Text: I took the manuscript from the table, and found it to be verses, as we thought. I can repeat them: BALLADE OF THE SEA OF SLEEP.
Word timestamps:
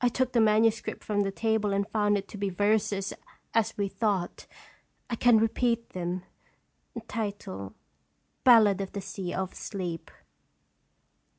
I 0.00 0.08
took 0.08 0.32
the 0.32 0.40
manuscript 0.40 1.04
from 1.04 1.20
the 1.20 1.30
table, 1.30 1.74
and 1.74 1.86
found 1.86 2.16
it 2.16 2.26
to 2.28 2.38
be 2.38 2.48
verses, 2.48 3.12
as 3.52 3.76
we 3.76 3.88
thought. 3.88 4.46
I 5.10 5.16
can 5.16 5.36
repeat 5.36 5.90
them: 5.90 6.22
BALLADE 6.94 8.80
OF 8.80 8.92
THE 8.92 9.02
SEA 9.02 9.34
OF 9.34 9.54
SLEEP. 9.54 10.10